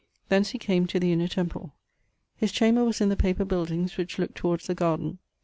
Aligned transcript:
Thence 0.29 0.49
he 0.49 0.57
came 0.57 0.87
to 0.87 0.99
the 0.99 1.11
Inner 1.13 1.27
Temple. 1.27 1.75
His 2.35 2.51
chamber 2.51 2.83
was 2.83 3.01
in 3.01 3.09
the 3.09 3.15
paper 3.15 3.45
buildings 3.45 3.97
which 3.97 4.17
looke 4.17 4.33
towards 4.33 4.65
the 4.65 4.73
garden 4.73 5.19